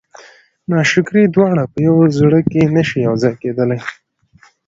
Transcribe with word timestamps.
ناشکري 0.71 1.23
دواړه 1.35 1.63
په 1.71 1.77
یوه 1.87 2.05
زړه 2.19 2.39
کې 2.49 2.61
نه 2.75 2.81
شي 2.87 2.99
یو 3.07 3.15
ځای 3.21 3.33
کېدلی. 3.41 3.79